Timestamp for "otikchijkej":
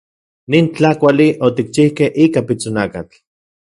1.49-2.09